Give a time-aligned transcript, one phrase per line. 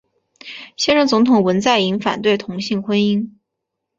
[0.77, 3.33] 现任总统文在寅反对同性婚姻。